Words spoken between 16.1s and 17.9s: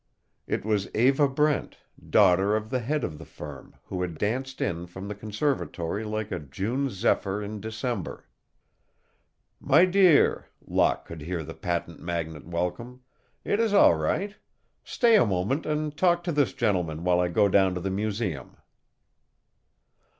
to this gentleman while I go down to